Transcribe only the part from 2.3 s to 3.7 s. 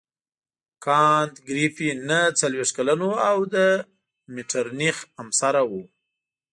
څلوېښت کلن وو او د